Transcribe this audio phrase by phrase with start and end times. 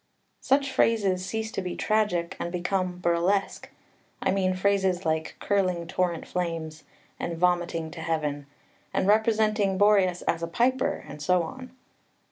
[0.39, 3.69] Such phrases cease to be tragic, and become burlesque,
[4.19, 6.85] I mean phrases like "curling torrent flames"
[7.19, 8.47] and "vomiting to heaven,"
[8.95, 11.69] and representing Boreas as a piper, and so on.